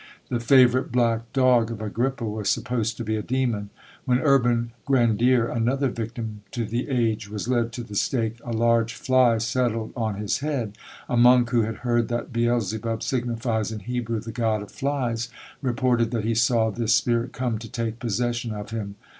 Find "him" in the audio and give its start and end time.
18.71-18.95